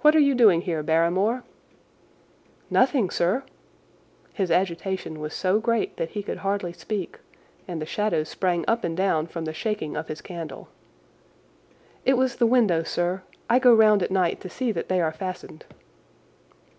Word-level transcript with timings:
"What 0.00 0.16
are 0.16 0.20
you 0.20 0.34
doing 0.34 0.62
here, 0.62 0.82
Barrymore?" 0.82 1.44
"Nothing, 2.70 3.10
sir." 3.10 3.42
His 4.32 4.50
agitation 4.50 5.20
was 5.20 5.34
so 5.34 5.60
great 5.60 5.98
that 5.98 6.12
he 6.12 6.22
could 6.22 6.38
hardly 6.38 6.72
speak, 6.72 7.18
and 7.68 7.78
the 7.78 7.84
shadows 7.84 8.30
sprang 8.30 8.64
up 8.66 8.84
and 8.84 8.96
down 8.96 9.26
from 9.26 9.44
the 9.44 9.52
shaking 9.52 9.98
of 9.98 10.08
his 10.08 10.22
candle. 10.22 10.68
"It 12.06 12.14
was 12.14 12.36
the 12.36 12.46
window, 12.46 12.84
sir. 12.84 13.20
I 13.50 13.58
go 13.58 13.74
round 13.74 14.02
at 14.02 14.10
night 14.10 14.40
to 14.40 14.48
see 14.48 14.72
that 14.72 14.88
they 14.88 14.98
are 15.02 15.12
fastened." 15.12 15.66